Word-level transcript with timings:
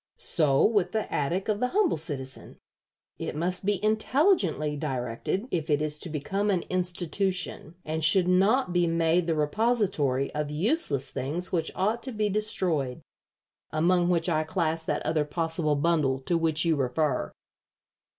So 0.17 0.65
with 0.65 0.93
the 0.93 1.13
attic 1.13 1.47
of 1.47 1.59
the 1.59 1.67
humble 1.67 1.95
citizen. 1.95 2.57
It 3.19 3.35
must 3.35 3.67
be 3.67 3.83
intelligently 3.85 4.75
directed 4.75 5.47
if 5.51 5.69
it 5.69 5.79
is 5.79 5.99
to 5.99 6.09
become 6.09 6.49
an 6.49 6.63
institution, 6.71 7.75
and 7.85 8.03
should 8.03 8.27
not 8.27 8.73
be 8.73 8.87
made 8.87 9.27
the 9.27 9.35
repository 9.35 10.33
of 10.33 10.49
useless 10.49 11.11
things 11.11 11.51
which 11.51 11.69
ought 11.75 12.01
to 12.01 12.11
be 12.11 12.29
destroyed, 12.29 13.01
among 13.69 14.09
which 14.09 14.27
I 14.27 14.43
class 14.43 14.81
that 14.85 15.05
other 15.05 15.23
possible 15.23 15.75
bundle 15.75 16.17
to 16.21 16.35
which 16.35 16.65
you 16.65 16.75
refer." 16.77 17.31